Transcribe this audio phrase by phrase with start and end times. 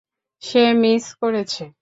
[0.43, 1.63] সে miss করেছে!